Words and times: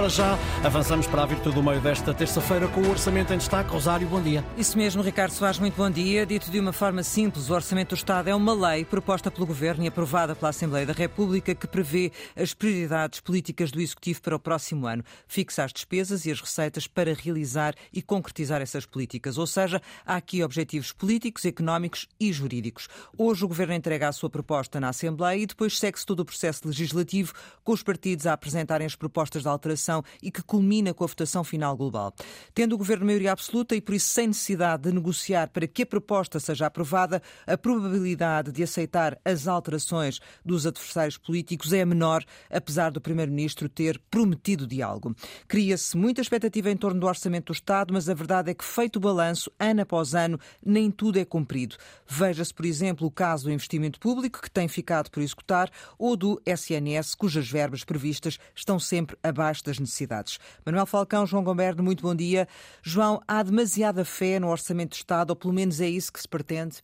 para 0.00 0.08
já. 0.08 0.38
Avançamos 0.64 1.06
para 1.06 1.24
a 1.24 1.26
virtude 1.26 1.54
do 1.54 1.62
meio 1.62 1.78
desta 1.78 2.14
terça-feira 2.14 2.66
com 2.68 2.80
o 2.80 2.90
Orçamento 2.90 3.34
em 3.34 3.36
Destaque. 3.36 3.70
Rosário, 3.70 4.08
bom 4.08 4.20
dia. 4.22 4.42
Isso 4.56 4.78
mesmo, 4.78 5.02
Ricardo 5.02 5.32
Soares, 5.32 5.58
muito 5.58 5.74
bom 5.76 5.90
dia. 5.90 6.24
Dito 6.24 6.50
de 6.50 6.58
uma 6.58 6.72
forma 6.72 7.02
simples, 7.02 7.50
o 7.50 7.54
Orçamento 7.54 7.90
do 7.90 7.96
Estado 7.96 8.30
é 8.30 8.34
uma 8.34 8.54
lei 8.54 8.82
proposta 8.82 9.30
pelo 9.30 9.46
Governo 9.46 9.84
e 9.84 9.88
aprovada 9.88 10.34
pela 10.34 10.48
Assembleia 10.48 10.86
da 10.86 10.94
República 10.94 11.54
que 11.54 11.66
prevê 11.66 12.12
as 12.34 12.54
prioridades 12.54 13.20
políticas 13.20 13.70
do 13.70 13.78
Executivo 13.78 14.22
para 14.22 14.36
o 14.36 14.38
próximo 14.38 14.86
ano. 14.86 15.04
Fixa 15.28 15.64
as 15.64 15.72
despesas 15.72 16.24
e 16.24 16.30
as 16.30 16.40
receitas 16.40 16.86
para 16.86 17.12
realizar 17.12 17.74
e 17.92 18.00
concretizar 18.00 18.62
essas 18.62 18.86
políticas. 18.86 19.36
Ou 19.36 19.46
seja, 19.46 19.82
há 20.06 20.16
aqui 20.16 20.42
objetivos 20.42 20.92
políticos, 20.92 21.44
económicos 21.44 22.08
e 22.18 22.32
jurídicos. 22.32 22.88
Hoje 23.18 23.44
o 23.44 23.48
Governo 23.48 23.74
entrega 23.74 24.08
a 24.08 24.12
sua 24.12 24.30
proposta 24.30 24.80
na 24.80 24.88
Assembleia 24.88 25.42
e 25.42 25.46
depois 25.46 25.78
segue-se 25.78 26.06
todo 26.06 26.20
o 26.20 26.24
processo 26.24 26.66
legislativo 26.66 27.34
com 27.62 27.72
os 27.72 27.82
partidos 27.82 28.26
a 28.26 28.32
apresentarem 28.32 28.86
as 28.86 28.96
propostas 28.96 29.42
de 29.42 29.48
alteração 29.48 29.89
e 30.22 30.30
que 30.30 30.42
culmina 30.42 30.94
com 30.94 31.04
a 31.04 31.06
votação 31.06 31.42
final 31.42 31.76
global. 31.76 32.14
Tendo 32.54 32.74
o 32.74 32.78
Governo 32.78 33.06
maioria 33.06 33.32
absoluta 33.32 33.74
e 33.74 33.80
por 33.80 33.94
isso 33.94 34.10
sem 34.10 34.28
necessidade 34.28 34.84
de 34.84 34.92
negociar 34.92 35.48
para 35.48 35.66
que 35.66 35.82
a 35.82 35.86
proposta 35.86 36.38
seja 36.38 36.66
aprovada, 36.66 37.20
a 37.46 37.58
probabilidade 37.58 38.52
de 38.52 38.62
aceitar 38.62 39.18
as 39.24 39.48
alterações 39.48 40.20
dos 40.44 40.66
adversários 40.66 41.18
políticos 41.18 41.72
é 41.72 41.84
menor, 41.84 42.24
apesar 42.48 42.90
do 42.90 43.00
Primeiro-Ministro 43.00 43.68
ter 43.68 44.00
prometido 44.10 44.66
diálogo. 44.66 45.14
Cria-se 45.48 45.96
muita 45.96 46.20
expectativa 46.20 46.70
em 46.70 46.76
torno 46.76 47.00
do 47.00 47.06
orçamento 47.06 47.46
do 47.46 47.52
Estado, 47.52 47.92
mas 47.92 48.08
a 48.08 48.14
verdade 48.14 48.50
é 48.50 48.54
que, 48.54 48.64
feito 48.64 48.96
o 48.96 49.00
balanço, 49.00 49.50
ano 49.58 49.82
após 49.82 50.14
ano, 50.14 50.38
nem 50.64 50.90
tudo 50.90 51.18
é 51.18 51.24
cumprido. 51.24 51.76
Veja-se, 52.06 52.52
por 52.52 52.66
exemplo, 52.66 53.06
o 53.06 53.10
caso 53.10 53.44
do 53.44 53.52
investimento 53.52 53.98
público, 53.98 54.40
que 54.40 54.50
tem 54.50 54.68
ficado 54.68 55.10
por 55.10 55.22
executar, 55.22 55.70
ou 55.98 56.16
do 56.16 56.40
SNS, 56.46 57.14
cujas 57.14 57.48
verbas 57.48 57.84
previstas 57.84 58.38
estão 58.54 58.78
sempre 58.78 59.16
abaixo 59.22 59.64
das 59.64 59.79
necessidades. 59.80 60.38
Manuel 60.64 60.86
Falcão, 60.86 61.26
João 61.26 61.42
Gomberto, 61.42 61.82
muito 61.82 62.02
bom 62.02 62.14
dia. 62.14 62.46
João, 62.82 63.20
há 63.26 63.42
demasiada 63.42 64.04
fé 64.04 64.38
no 64.38 64.48
Orçamento 64.48 64.90
do 64.90 64.96
Estado, 64.96 65.30
ou 65.30 65.36
pelo 65.36 65.52
menos 65.52 65.80
é 65.80 65.88
isso 65.88 66.12
que 66.12 66.20
se 66.20 66.28
pretende? 66.28 66.78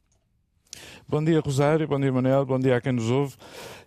Bom 1.09 1.23
dia, 1.25 1.41
Rosário. 1.41 1.87
Bom 1.87 1.99
dia, 1.99 2.13
Manuel. 2.13 2.45
Bom 2.45 2.59
dia 2.59 2.77
a 2.77 2.81
quem 2.81 2.93
nos 2.93 3.11
ouve. 3.11 3.37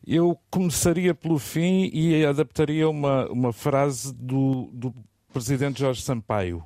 Eu 0.05 0.39
começaria 0.49 1.13
pelo 1.13 1.37
fim 1.37 1.89
e 1.93 2.25
adaptaria 2.25 2.89
uma, 2.89 3.27
uma 3.29 3.53
frase 3.53 4.13
do, 4.13 4.69
do 4.73 4.93
presidente 5.31 5.79
Jorge 5.79 6.01
Sampaio. 6.01 6.63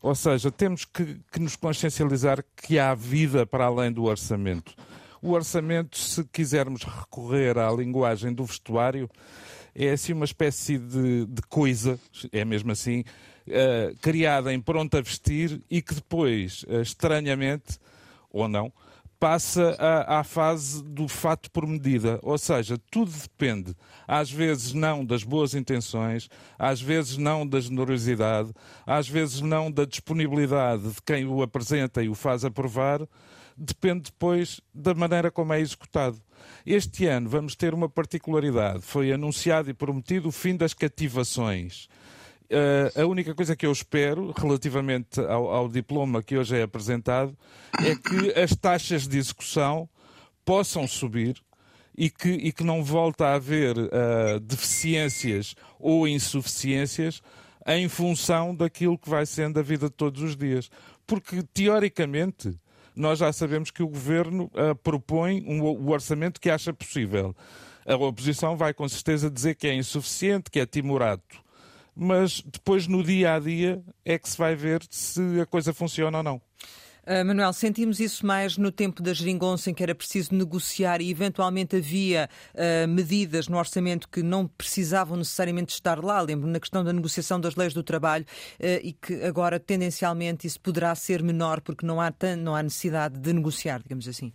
Ou 0.00 0.14
seja, 0.14 0.50
temos 0.50 0.84
que, 0.84 1.20
que 1.30 1.38
nos 1.38 1.54
consciencializar 1.54 2.44
que 2.56 2.78
há 2.78 2.94
vida 2.94 3.46
para 3.46 3.66
além 3.66 3.92
do 3.92 4.04
orçamento. 4.04 4.74
O 5.20 5.30
orçamento, 5.30 5.96
se 5.96 6.24
quisermos 6.24 6.82
recorrer 6.82 7.56
à 7.56 7.70
linguagem 7.70 8.32
do 8.32 8.44
vestuário, 8.44 9.08
é 9.74 9.90
assim 9.90 10.12
uma 10.12 10.24
espécie 10.24 10.78
de, 10.78 11.26
de 11.26 11.42
coisa, 11.48 11.98
é 12.30 12.44
mesmo 12.44 12.72
assim, 12.72 13.04
uh, 13.48 13.96
criada 14.00 14.52
em 14.52 14.60
pronto 14.60 14.96
a 14.96 15.00
vestir 15.00 15.62
e 15.70 15.80
que 15.80 15.94
depois, 15.94 16.64
uh, 16.68 16.82
estranhamente, 16.82 17.78
ou 18.30 18.48
não, 18.48 18.72
passa 19.22 19.76
à, 19.78 20.18
à, 20.18 20.24
fase 20.24 20.82
do 20.82 21.06
fato 21.06 21.48
por 21.52 21.64
medida. 21.64 22.18
Ou 22.24 22.36
seja, 22.36 22.76
tudo 22.90 23.12
depende, 23.12 23.72
às 24.06 24.28
vezes 24.28 24.72
não 24.72 25.04
das 25.04 25.22
boas 25.22 25.54
intenções, 25.54 26.28
às 26.58 26.82
vezes 26.82 27.16
não 27.16 27.46
da 27.46 27.60
generosidade, 27.60 28.52
às 28.84 29.08
vezes 29.08 29.40
não 29.40 29.70
da 29.70 29.84
disponibilidade 29.84 30.90
de 30.90 31.02
quem 31.06 31.24
o 31.24 31.40
apresenta 31.40 32.02
e 32.02 32.08
o 32.08 32.16
faz 32.16 32.44
aprovar, 32.44 33.06
depende 33.56 34.04
depois 34.04 34.60
da 34.74 34.94
maneira 34.94 35.30
como 35.30 35.52
é 35.52 35.60
executado. 35.60 36.20
Este 36.64 37.06
ano 37.06 37.28
vamos 37.28 37.54
ter 37.54 37.74
uma 37.74 37.88
particularidade. 37.88 38.82
Foi 38.82 39.12
anunciado 39.12 39.70
e 39.70 39.74
prometido 39.74 40.28
o 40.28 40.32
fim 40.32 40.56
das 40.56 40.74
cativações. 40.74 41.88
Uh, 42.50 43.00
a 43.00 43.06
única 43.06 43.34
coisa 43.34 43.56
que 43.56 43.64
eu 43.64 43.72
espero, 43.72 44.30
relativamente 44.36 45.18
ao, 45.20 45.48
ao, 45.50 45.68
diploma 45.68 46.22
que 46.22 46.36
hoje 46.36 46.58
é 46.58 46.62
apresentado, 46.62 47.36
é 47.80 47.94
que 47.96 48.38
as 48.38 48.54
taxas 48.54 49.08
de 49.08 49.16
execução 49.16 49.88
possam 50.44 50.86
subir 50.86 51.42
e 51.96 52.10
que, 52.10 52.28
e 52.28 52.52
que 52.52 52.62
não 52.62 52.84
volte 52.84 53.22
a 53.22 53.34
haver 53.34 53.76
uh, 53.78 54.40
deficiências 54.40 55.54
ou 55.78 56.06
insuficiências 56.06 57.22
em 57.66 57.88
função 57.88 58.54
daquilo 58.54 58.98
que 58.98 59.08
vai 59.08 59.24
sendo 59.24 59.58
a 59.58 59.62
vida 59.62 59.86
de 59.86 59.94
todos 59.94 60.22
os 60.22 60.36
dias. 60.36 60.70
Porque, 61.06 61.42
teoricamente, 61.54 62.54
nós 62.94 63.18
já 63.18 63.32
sabemos 63.32 63.70
que 63.70 63.82
o 63.82 63.88
governo 63.88 64.50
uh, 64.54 64.74
propõe 64.76 65.42
um, 65.46 65.62
o 65.62 65.90
orçamento 65.90 66.40
que 66.40 66.50
acha 66.50 66.72
possível. 66.72 67.34
A 67.86 67.96
oposição 67.96 68.56
vai 68.56 68.72
com 68.72 68.88
certeza 68.88 69.30
dizer 69.30 69.56
que 69.56 69.66
é 69.66 69.74
insuficiente, 69.74 70.50
que 70.50 70.60
é 70.60 70.66
timorato. 70.66 71.42
Mas 71.94 72.40
depois, 72.40 72.86
no 72.86 73.02
dia 73.02 73.34
a 73.34 73.38
dia, 73.38 73.82
é 74.04 74.18
que 74.18 74.28
se 74.28 74.38
vai 74.38 74.54
ver 74.54 74.82
se 74.88 75.40
a 75.40 75.46
coisa 75.46 75.74
funciona 75.74 76.18
ou 76.18 76.24
não. 76.24 76.40
Uh, 77.04 77.24
Manuel, 77.24 77.52
sentimos 77.52 77.98
isso 77.98 78.24
mais 78.24 78.56
no 78.56 78.70
tempo 78.70 79.02
da 79.02 79.12
geringonça 79.12 79.70
em 79.70 79.74
que 79.74 79.82
era 79.82 79.94
preciso 79.94 80.34
negociar 80.34 81.00
e 81.00 81.10
eventualmente 81.10 81.74
havia 81.74 82.28
uh, 82.54 82.86
medidas 82.86 83.48
no 83.48 83.58
orçamento 83.58 84.08
que 84.08 84.22
não 84.22 84.46
precisavam 84.46 85.16
necessariamente 85.16 85.74
estar 85.74 86.02
lá. 86.02 86.20
Lembro 86.20 86.48
na 86.48 86.60
questão 86.60 86.84
da 86.84 86.92
negociação 86.92 87.40
das 87.40 87.56
leis 87.56 87.74
do 87.74 87.82
trabalho 87.82 88.24
uh, 88.60 88.86
e 88.86 88.92
que 88.92 89.22
agora 89.24 89.58
tendencialmente 89.58 90.46
isso 90.46 90.60
poderá 90.60 90.94
ser 90.94 91.24
menor 91.24 91.60
porque 91.60 91.84
não 91.84 92.00
há, 92.00 92.12
não 92.38 92.54
há 92.54 92.62
necessidade 92.62 93.18
de 93.18 93.32
negociar, 93.32 93.82
digamos 93.82 94.06
assim. 94.06 94.32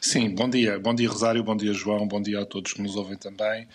Sim, 0.00 0.34
bom 0.34 0.48
dia. 0.48 0.78
Bom 0.78 0.94
dia, 0.94 1.08
Rosário. 1.08 1.42
Bom 1.44 1.56
dia, 1.56 1.72
João. 1.72 2.06
Bom 2.06 2.20
dia 2.20 2.40
a 2.40 2.46
todos 2.46 2.72
que 2.72 2.82
nos 2.82 2.96
ouvem 2.96 3.16
também. 3.16 3.68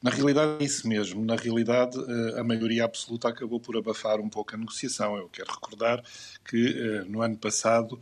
Na 0.00 0.10
realidade 0.10 0.62
é 0.62 0.64
isso 0.64 0.86
mesmo. 0.86 1.24
Na 1.24 1.34
realidade, 1.34 1.98
eh, 1.98 2.40
a 2.40 2.44
maioria 2.44 2.84
absoluta 2.84 3.28
acabou 3.28 3.58
por 3.58 3.76
abafar 3.76 4.20
um 4.20 4.28
pouco 4.28 4.54
a 4.54 4.58
negociação. 4.58 5.16
Eu 5.16 5.28
quero 5.28 5.50
recordar 5.50 6.00
que 6.48 6.68
eh, 6.68 7.04
no 7.08 7.20
ano 7.20 7.36
passado 7.36 7.98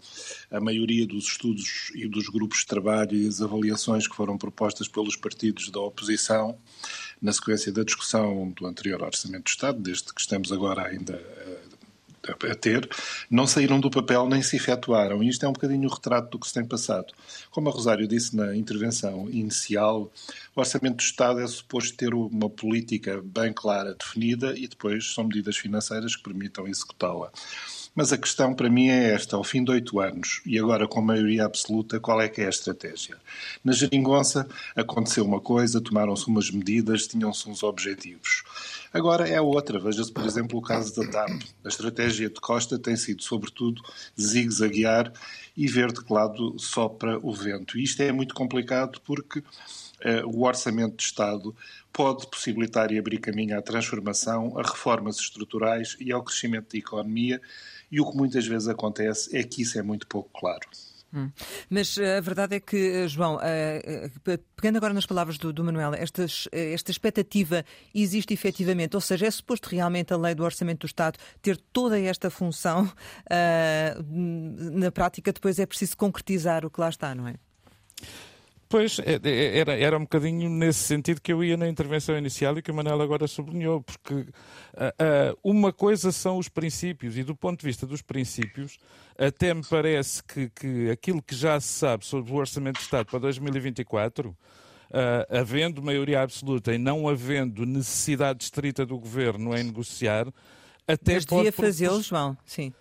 a 0.51 0.61
maioria 0.61 1.07
dos 1.07 1.27
estudos 1.29 1.91
e 1.95 2.07
dos 2.07 2.29
grupos 2.29 2.59
de 2.59 2.67
trabalho 2.67 3.17
e 3.17 3.27
as 3.27 3.41
avaliações 3.41 4.07
que 4.07 4.15
foram 4.15 4.37
propostas 4.37 4.89
pelos 4.89 5.17
partidos 5.17 5.71
da 5.71 5.81
oposição 5.81 6.59
na 7.21 7.33
sequência 7.33 7.73
da 7.73 7.83
discussão 7.83 8.51
do 8.51 8.67
anterior 8.67 9.03
Orçamento 9.03 9.45
do 9.45 9.49
Estado, 9.49 9.81
desde 9.81 10.13
que 10.13 10.21
estamos 10.21 10.53
agora 10.53 10.87
ainda 10.87 11.15
eh, 11.15 11.77
a 12.51 12.55
ter, 12.55 12.89
não 13.31 13.47
saíram 13.47 13.81
do 13.81 13.91
papel 13.91 14.29
nem 14.29 14.43
se 14.43 14.57
efetuaram. 14.57 15.23
E 15.23 15.29
isto 15.29 15.45
é 15.45 15.49
um 15.49 15.53
bocadinho 15.53 15.89
o 15.89 15.93
retrato 15.93 16.31
do 16.31 16.39
que 16.39 16.49
se 16.49 16.55
tem 16.55 16.65
passado. 16.65 17.13
Como 17.51 17.69
a 17.69 17.73
Rosário 17.73 18.07
disse 18.07 18.35
na 18.37 18.57
intervenção 18.57 19.29
inicial, 19.31 20.11
o 20.57 20.61
Orçamento 20.61 20.97
do 20.97 21.03
Estado 21.03 21.41
é 21.41 21.47
suposto 21.47 21.95
ter 21.95 22.15
uma 22.15 22.49
política 22.49 23.23
bem 23.23 23.53
clara, 23.53 23.95
definida, 23.95 24.59
e 24.59 24.67
depois 24.67 25.13
são 25.13 25.25
medidas 25.25 25.59
financeiras 25.59 26.17
que 26.17 26.23
permitam 26.23 26.67
executá-la. 26.67 27.31
Mas 27.95 28.11
a 28.11 28.19
questão 28.19 28.55
para 28.55 28.71
mim 28.71 28.89
é 28.89 29.13
esta: 29.13 29.37
ao 29.37 29.45
fim 29.45 29.63
de 29.63 29.71
oito 29.71 30.01
anos, 30.01 30.41
e 30.47 30.59
agora 30.59 30.89
com 30.89 31.03
maioria 31.03 31.45
absoluta, 31.45 32.01
qual 32.01 32.23
é 32.23 32.29
que 32.29 32.41
é 32.41 32.47
a 32.47 32.51
estratégia? 32.51 33.17
Na 33.63 33.73
geringonça 33.73 34.49
aconteceu 34.75 35.27
uma 35.27 35.41
coisa, 35.41 35.81
tomaram-se 35.81 36.27
umas 36.27 36.51
medidas, 36.51 37.07
tinham-se 37.07 37.49
uns 37.51 37.63
objetivos. 37.63 38.43
Agora 38.93 39.29
é 39.29 39.39
outra. 39.39 39.79
Veja-se, 39.79 40.11
por 40.11 40.25
exemplo, 40.25 40.59
o 40.59 40.63
caso 40.63 40.95
da 40.97 41.11
TAP. 41.11 41.43
A 41.65 41.69
estratégia 41.69 42.31
de 42.31 42.41
Costa 42.41 42.79
tem 42.79 42.97
sido, 42.97 43.23
sobretudo, 43.23 43.83
zigue-zaguear 44.19 45.13
e 45.55 45.67
ver 45.67 45.93
de 45.93 46.03
que 46.03 46.13
lado 46.13 46.59
sopra 46.59 47.19
o 47.23 47.33
vento. 47.35 47.79
E 47.79 47.85
isto 47.85 48.03
é 48.03 48.11
muito 48.11 48.35
complicado 48.35 49.01
porque 49.05 49.43
eh, 50.01 50.23
o 50.25 50.46
orçamento 50.47 50.97
de 50.97 51.03
Estado 51.03 51.55
pode 51.93 52.27
possibilitar 52.29 52.93
e 52.93 52.99
abrir 52.99 53.19
caminho 53.19 53.59
à 53.59 53.63
transformação, 53.63 54.59
a 54.59 54.63
reformas 54.63 55.19
estruturais 55.19 55.97
e 56.01 56.13
ao 56.13 56.23
crescimento 56.23 56.73
da 56.73 56.79
economia, 56.79 57.41
e 57.91 58.01
o 58.01 58.11
que 58.11 58.17
muitas 58.17 58.47
vezes 58.47 58.69
acontece 58.69 59.37
é 59.37 59.43
que 59.43 59.63
isso 59.63 59.79
é 59.79 59.83
muito 59.83 60.07
pouco 60.07 60.31
claro. 60.39 60.69
Hum. 61.15 61.31
Mas 61.71 61.97
eh, 61.97 62.19
a 62.19 62.21
verdade 62.21 62.57
é 62.57 62.61
que, 62.61 62.77
eh, 62.77 63.09
João, 63.09 63.37
uh, 63.37 64.39
pegando 64.57 64.77
agora 64.77 64.93
nas 64.93 65.07
palavras 65.07 65.39
do, 65.39 65.53
do 65.53 65.65
Manuel, 65.65 65.95
estas, 65.95 66.47
uh, 66.47 66.51
esta 66.53 66.91
expectativa 66.91 67.65
existe 67.95 68.35
efetivamente, 68.35 68.97
ou 68.97 69.01
seja, 69.01 69.27
é 69.27 69.31
suposto 69.31 69.71
realmente 69.71 70.13
a 70.13 70.17
lei 70.17 70.35
do 70.35 70.45
Orçamento 70.45 70.81
do 70.81 70.87
Estado 70.87 71.19
ter 71.41 71.57
toda 71.73 71.99
esta 71.99 72.29
função, 72.29 72.91
na 74.11 74.91
prática 74.91 75.33
depois 75.33 75.59
é 75.59 75.65
preciso 75.65 75.97
concretizar 75.97 76.67
o 76.67 76.71
que 76.71 76.81
lá 76.81 76.89
está, 76.89 77.15
não 77.15 77.29
é? 77.29 77.35
Pois, 78.69 78.99
é, 78.99 79.21
é, 79.23 79.59
era, 79.59 79.79
era 79.79 79.97
um 79.97 80.01
bocadinho 80.01 80.51
nesse 80.51 80.81
sentido 80.81 81.21
que 81.21 81.33
eu 81.33 81.43
ia 81.43 81.57
na 81.57 81.69
intervenção 81.69 82.19
inicial 82.19 82.59
e 82.59 82.63
que 82.63 82.71
o 82.71 82.75
Manel 82.75 83.01
agora 83.01 83.27
sublinhou, 83.29 83.81
porque 83.81 84.15
uh, 84.15 84.25
uh, 84.25 85.39
uma 85.43 85.73
coisa 85.73 86.11
são 86.11 86.37
os 86.37 86.49
princípios, 86.49 87.17
e 87.17 87.23
do 87.23 87.37
ponto 87.37 87.61
de 87.61 87.67
vista 87.67 87.87
dos 87.87 88.03
princípios, 88.03 88.77
até 89.17 89.55
me 89.55 89.63
parece 89.65 90.23
que, 90.25 90.51
que 90.51 90.91
aquilo 90.91 91.23
que 91.23 91.35
já 91.35 91.61
se 91.61 91.69
sabe 91.69 92.05
sobre 92.05 92.33
o 92.33 92.35
Orçamento 92.35 92.79
de 92.79 92.83
Estado 92.83 93.07
para 93.07 93.21
2024, 93.21 94.31
uh, 94.31 94.37
havendo 95.31 95.81
maioria 95.81 96.23
absoluta 96.23 96.75
e 96.75 96.79
não 96.79 97.09
havendo 97.09 97.65
necessidade 97.65 98.43
estrita 98.43 98.85
do 98.85 98.99
governo 98.99 99.57
em 99.57 99.63
negociar, 99.63 100.27
até 100.89 101.15
Mas 101.15 101.25
devia 101.25 101.53
fazê-lo, 101.53 102.03
João, 102.03 102.37
sim. 102.45 102.73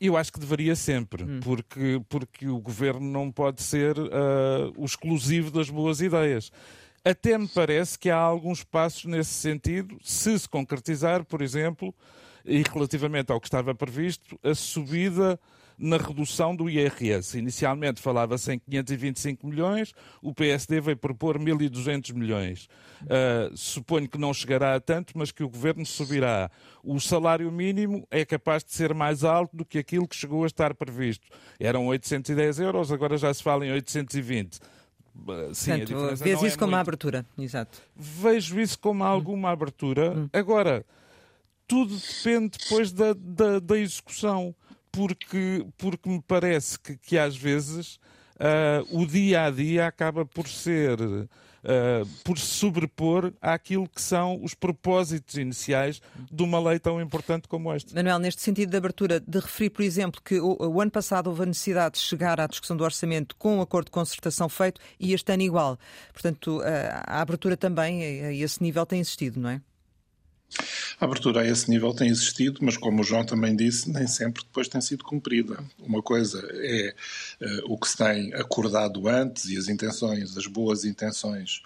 Eu 0.00 0.16
acho 0.16 0.32
que 0.32 0.40
deveria 0.40 0.74
sempre, 0.74 1.22
hum. 1.24 1.40
porque, 1.40 2.00
porque 2.08 2.48
o 2.48 2.58
governo 2.58 3.00
não 3.00 3.30
pode 3.30 3.62
ser 3.62 3.98
uh, 3.98 4.72
o 4.76 4.84
exclusivo 4.84 5.50
das 5.50 5.70
boas 5.70 6.00
ideias. 6.00 6.50
Até 7.04 7.36
me 7.36 7.46
parece 7.46 7.98
que 7.98 8.10
há 8.10 8.16
alguns 8.16 8.64
passos 8.64 9.04
nesse 9.04 9.32
sentido, 9.34 9.98
se 10.02 10.38
se 10.38 10.48
concretizar, 10.48 11.24
por 11.24 11.42
exemplo, 11.42 11.94
e 12.44 12.62
relativamente 12.62 13.30
ao 13.30 13.40
que 13.40 13.46
estava 13.46 13.74
previsto, 13.74 14.38
a 14.42 14.54
subida 14.54 15.38
na 15.78 15.96
redução 15.96 16.54
do 16.54 16.68
IRS. 16.68 17.38
Inicialmente 17.38 18.00
falava-se 18.00 18.52
em 18.52 18.58
525 18.58 19.46
milhões, 19.46 19.92
o 20.22 20.32
PSD 20.32 20.80
veio 20.80 20.96
propor 20.96 21.38
1.200 21.38 22.14
milhões. 22.14 22.68
Uh, 23.02 23.56
suponho 23.56 24.08
que 24.08 24.18
não 24.18 24.32
chegará 24.32 24.74
a 24.74 24.80
tanto, 24.80 25.12
mas 25.16 25.30
que 25.30 25.42
o 25.42 25.48
governo 25.48 25.84
subirá. 25.84 26.50
O 26.82 26.98
salário 27.00 27.50
mínimo 27.50 28.06
é 28.10 28.24
capaz 28.24 28.64
de 28.64 28.72
ser 28.72 28.94
mais 28.94 29.24
alto 29.24 29.56
do 29.56 29.64
que 29.64 29.78
aquilo 29.78 30.08
que 30.08 30.16
chegou 30.16 30.44
a 30.44 30.46
estar 30.46 30.74
previsto. 30.74 31.26
Eram 31.58 31.86
810 31.86 32.60
euros, 32.60 32.92
agora 32.92 33.16
já 33.16 33.32
se 33.32 33.42
fala 33.42 33.66
em 33.66 33.72
820. 33.72 34.60
Sim, 35.52 35.78
Portanto, 35.78 36.16
vês 36.16 36.42
isso 36.42 36.46
é 36.46 36.50
como 36.50 36.58
muito... 36.58 36.62
uma 36.62 36.80
abertura, 36.80 37.26
exato. 37.38 37.78
Vejo 37.94 38.58
isso 38.58 38.78
como 38.78 39.04
alguma 39.04 39.50
abertura. 39.50 40.10
Hum. 40.10 40.28
Agora, 40.32 40.84
tudo 41.68 41.96
depende 41.96 42.58
depois 42.58 42.92
da, 42.92 43.14
da, 43.16 43.60
da 43.60 43.78
execução 43.78 44.54
porque, 44.94 45.66
porque 45.76 46.08
me 46.08 46.22
parece 46.22 46.78
que, 46.78 46.96
que 46.96 47.18
às 47.18 47.36
vezes 47.36 47.96
uh, 48.36 49.02
o 49.02 49.04
dia 49.04 49.44
a 49.44 49.50
dia 49.50 49.86
acaba 49.86 50.24
por 50.24 50.48
ser. 50.48 51.00
Uh, 51.00 52.06
por 52.22 52.38
se 52.38 52.44
sobrepor 52.44 53.32
àquilo 53.40 53.88
que 53.88 54.02
são 54.02 54.38
os 54.44 54.52
propósitos 54.52 55.36
iniciais 55.36 56.02
de 56.30 56.42
uma 56.42 56.60
lei 56.60 56.78
tão 56.78 57.00
importante 57.00 57.48
como 57.48 57.72
esta. 57.72 57.94
Manuel, 57.94 58.18
neste 58.18 58.42
sentido 58.42 58.68
de 58.68 58.76
abertura, 58.76 59.18
de 59.18 59.38
referir, 59.38 59.70
por 59.70 59.80
exemplo, 59.80 60.20
que 60.22 60.38
o, 60.38 60.58
o, 60.60 60.78
ano 60.78 60.90
passado 60.90 61.28
houve 61.28 61.44
a 61.44 61.46
necessidade 61.46 61.94
de 61.94 62.02
chegar 62.02 62.38
à 62.38 62.46
discussão 62.46 62.76
do 62.76 62.84
orçamento 62.84 63.34
com 63.36 63.54
o 63.54 63.58
um 63.60 63.60
acordo 63.62 63.86
de 63.86 63.92
concertação 63.92 64.46
feito 64.46 64.78
e 65.00 65.14
este 65.14 65.32
ano 65.32 65.42
igual. 65.42 65.78
Portanto, 66.12 66.60
a, 66.60 67.16
a 67.16 67.22
abertura 67.22 67.56
também 67.56 68.04
a 68.04 68.30
esse 68.34 68.62
nível 68.62 68.84
tem 68.84 69.00
existido, 69.00 69.40
não 69.40 69.48
é? 69.48 69.62
A 71.00 71.04
abertura 71.04 71.40
a 71.40 71.46
esse 71.46 71.68
nível 71.68 71.92
tem 71.92 72.08
existido, 72.08 72.60
mas 72.62 72.76
como 72.76 73.00
o 73.00 73.04
João 73.04 73.24
também 73.24 73.54
disse, 73.54 73.90
nem 73.90 74.06
sempre 74.06 74.42
depois 74.42 74.68
tem 74.68 74.80
sido 74.80 75.04
cumprida. 75.04 75.58
Uma 75.78 76.02
coisa 76.02 76.46
é 76.52 76.94
uh, 77.40 77.72
o 77.72 77.78
que 77.78 77.88
se 77.88 77.96
tem 77.96 78.32
acordado 78.34 79.08
antes 79.08 79.46
e 79.46 79.56
as 79.56 79.68
intenções, 79.68 80.36
as 80.36 80.46
boas 80.46 80.84
intenções 80.84 81.62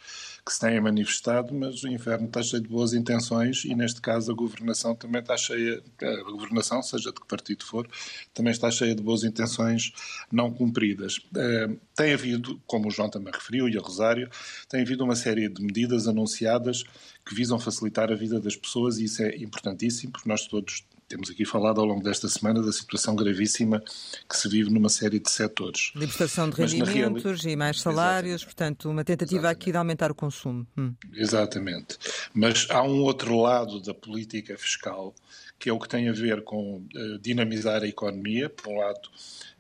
que 0.49 0.55
se 0.55 0.61
têm 0.61 0.81
manifestado, 0.81 1.55
mas 1.55 1.85
o 1.85 1.89
inferno 1.89 2.27
está 2.27 2.43
cheio 2.43 2.63
de 2.63 2.69
boas 2.71 2.95
intenções 2.95 3.67
e, 3.67 3.75
neste 3.75 4.01
caso, 4.01 4.33
a 4.33 4.35
governação 4.35 4.95
também 4.95 5.21
está 5.21 5.37
cheia, 5.37 5.83
a 6.01 6.31
governação, 6.31 6.83
seja 6.83 7.13
de 7.13 7.21
que 7.21 7.27
partido 7.27 7.67
for, 7.67 7.87
também 8.33 8.51
está 8.51 8.71
cheia 8.71 8.95
de 8.95 9.03
boas 9.03 9.25
intenções 9.25 9.93
não 10.33 10.51
cumpridas. 10.51 11.19
Uh, 11.19 11.79
tem 11.95 12.15
havido, 12.15 12.59
como 12.67 12.89
o 12.89 12.91
João 12.91 13.11
também 13.11 13.31
referiu 13.31 13.69
e 13.69 13.77
a 13.77 13.81
Rosário, 13.83 14.31
tem 14.71 14.81
havido 14.81 15.05
uma 15.05 15.15
série 15.15 15.51
de 15.51 15.63
medidas 15.63 16.09
anunciadas 16.09 16.83
que 17.27 17.35
visam 17.35 17.59
facilitar 17.59 18.11
a 18.11 18.15
vida 18.15 18.41
das 18.41 18.57
pessoas 18.57 18.97
e 18.97 19.05
isso 19.05 19.23
é 19.23 19.37
importantíssimo, 19.37 20.13
porque 20.13 20.31
nós 20.31 20.47
todos 20.47 20.83
temos 21.09 21.31
aqui 21.31 21.45
falado 21.45 21.81
ao 21.81 21.87
longo 21.87 22.03
desta 22.03 22.29
semana 22.29 22.63
da 22.63 22.71
situação 22.73 23.17
gravíssima 23.17 23.81
que 24.29 24.37
se 24.37 24.49
vive 24.49 24.71
numa 24.71 24.89
série 24.89 25.19
de 25.19 25.31
setores. 25.31 25.91
Libertação 25.95 26.51
de 26.51 26.57
rendimentos 26.57 27.45
e 27.45 27.57
mais 27.57 27.81
salários, 27.81 28.43
Exatamente. 28.43 28.47
portanto, 28.47 28.91
uma 28.91 29.05
tentativa 29.05 29.39
Exatamente. 29.39 29.63
aqui 29.63 29.73
de 29.73 29.79
aumentar 29.79 30.11
o 30.11 30.15
consumo. 30.15 30.67
Hum. 30.77 30.93
Exatamente. 31.15 31.97
Mas 32.35 32.67
há 32.71 32.83
um 32.83 33.03
outro 33.03 33.41
lado 33.41 33.81
da 33.81 33.95
política 33.95 34.57
fiscal 34.59 35.15
que 35.59 35.69
é 35.69 35.73
o 35.73 35.79
que 35.79 35.89
tem 35.89 36.09
a 36.09 36.13
ver 36.13 36.43
com 36.45 36.77
uh, 36.77 37.19
dinamizar 37.19 37.83
a 37.83 37.89
economia, 37.89 38.49
por 38.49 38.69
um 38.69 38.79
lado. 38.79 39.09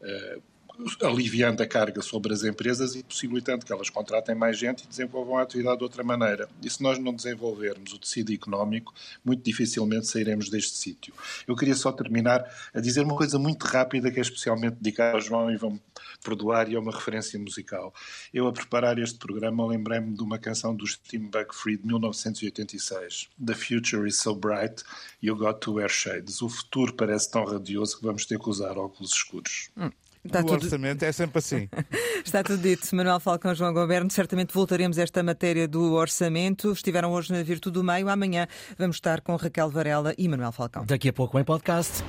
Uh, 0.00 0.42
aliviando 1.02 1.62
a 1.62 1.66
carga 1.66 2.00
sobre 2.02 2.32
as 2.32 2.44
empresas 2.44 2.94
e 2.94 3.02
possibilitando 3.02 3.64
que 3.64 3.72
elas 3.72 3.90
contratem 3.90 4.34
mais 4.34 4.56
gente 4.56 4.84
e 4.84 4.86
desenvolvam 4.86 5.36
a 5.36 5.42
atividade 5.42 5.78
de 5.78 5.82
outra 5.82 6.04
maneira. 6.04 6.48
E 6.62 6.70
se 6.70 6.82
nós 6.82 6.98
não 6.98 7.12
desenvolvermos 7.12 7.92
o 7.92 7.98
tecido 7.98 8.32
económico, 8.32 8.94
muito 9.24 9.42
dificilmente 9.42 10.06
sairemos 10.06 10.48
deste 10.48 10.76
sítio. 10.76 11.12
Eu 11.46 11.56
queria 11.56 11.74
só 11.74 11.90
terminar 11.90 12.44
a 12.72 12.80
dizer 12.80 13.02
uma 13.02 13.16
coisa 13.16 13.38
muito 13.38 13.64
rápida 13.64 14.10
que 14.10 14.18
é 14.18 14.22
especialmente 14.22 14.76
dedicada 14.76 15.16
ao 15.16 15.20
João 15.20 15.50
e 15.50 15.56
vão 15.56 15.80
perdoar 16.22 16.70
e 16.70 16.76
é 16.76 16.78
uma 16.78 16.92
referência 16.92 17.38
musical. 17.38 17.92
Eu, 18.32 18.46
a 18.46 18.52
preparar 18.52 18.98
este 18.98 19.18
programa, 19.18 19.66
lembrei-me 19.66 20.14
de 20.14 20.22
uma 20.22 20.38
canção 20.38 20.74
do 20.74 20.86
Steve 20.86 21.26
Buckfree 21.26 21.76
de 21.76 21.86
1986. 21.86 23.28
The 23.44 23.54
future 23.54 24.06
is 24.06 24.16
so 24.16 24.34
bright, 24.34 24.82
you 25.22 25.36
got 25.36 25.60
to 25.60 25.72
wear 25.72 25.88
shades. 25.88 26.40
O 26.42 26.48
futuro 26.48 26.94
parece 26.94 27.30
tão 27.30 27.44
radioso 27.44 27.98
que 27.98 28.04
vamos 28.04 28.26
ter 28.26 28.38
que 28.38 28.48
usar 28.48 28.78
óculos 28.78 29.12
escuros. 29.12 29.70
Hum. 29.76 29.90
Está 30.28 30.40
o 30.40 30.44
tudo... 30.44 30.64
orçamento 30.64 31.02
é 31.02 31.12
sempre 31.12 31.38
assim. 31.38 31.68
Está 32.24 32.42
tudo 32.42 32.62
dito. 32.62 32.94
Manuel 32.94 33.20
Falcão, 33.20 33.54
João 33.54 33.72
Goberno, 33.72 34.10
certamente 34.10 34.52
voltaremos 34.52 34.98
a 34.98 35.02
esta 35.02 35.22
matéria 35.22 35.66
do 35.66 35.94
orçamento. 35.94 36.72
Estiveram 36.72 37.12
hoje 37.12 37.32
na 37.32 37.42
Virtude 37.42 37.74
do 37.74 37.84
Meio. 37.84 38.08
Amanhã 38.08 38.46
vamos 38.78 38.96
estar 38.96 39.20
com 39.20 39.34
Raquel 39.36 39.70
Varela 39.70 40.14
e 40.16 40.28
Manuel 40.28 40.52
Falcão. 40.52 40.84
Daqui 40.84 41.08
a 41.08 41.12
pouco 41.12 41.38
em 41.38 41.44
podcast. 41.44 42.04